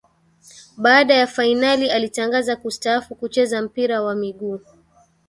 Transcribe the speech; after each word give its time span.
Baada 0.77 1.13
ya 1.13 1.27
fainali 1.27 1.89
alitangaza 1.91 2.55
kustaafu 2.55 3.15
kucheza 3.15 3.61
mpira 3.61 4.01
wa 4.01 4.15
miguu 4.15 4.59